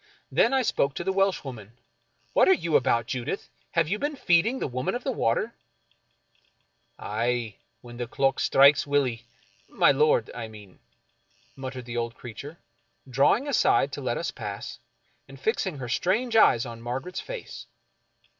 [0.31, 1.73] Then I spoke to the Welshwoman:"
[2.33, 3.49] What are you about, Judith?
[3.73, 5.53] Have you been feeding the Woman of the Water?""
[6.97, 9.25] Aye— when the clock strikes, Willie—
[9.69, 10.79] my Lord, I mean,"
[11.55, 12.57] muttered the old creature,
[13.07, 14.79] drawing aside to let us pass,
[15.27, 17.67] and fixing her strange eyes on Margaret's face.